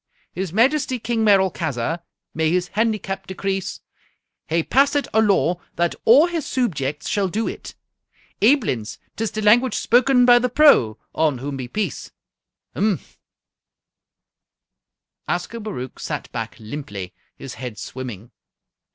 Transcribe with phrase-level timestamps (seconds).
[0.33, 1.99] "His Majesty King Merolchazzar
[2.33, 3.81] may his handicap decrease!
[4.47, 7.75] hae passit a law that a' his soobjects shall do it.
[8.41, 12.09] Aiblins, 'tis the language spoken by The Pro, on whom be peace!
[12.75, 12.99] Mphm!"
[15.29, 18.31] Ascobaruch sat back limply, his head swimming.